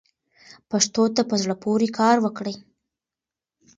[0.69, 2.55] پښتو ته په زړه پورې کار وکړئ.